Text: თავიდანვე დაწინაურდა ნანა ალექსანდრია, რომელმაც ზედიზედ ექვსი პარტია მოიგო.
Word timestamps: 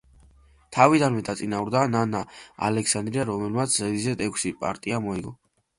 თავიდანვე 0.77 1.25
დაწინაურდა 1.27 1.83
ნანა 1.91 2.23
ალექსანდრია, 2.71 3.27
რომელმაც 3.33 3.79
ზედიზედ 3.83 4.27
ექვსი 4.31 4.57
პარტია 4.67 5.07
მოიგო. 5.09 5.39